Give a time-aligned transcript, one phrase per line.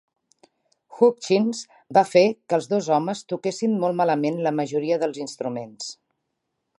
[0.99, 1.59] Hutchins
[1.97, 5.93] va fer que els dos homes toquessin molt malament la majoria dels instruments.